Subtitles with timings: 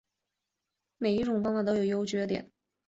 [0.97, 2.53] 每一种方法都有其优点和不足。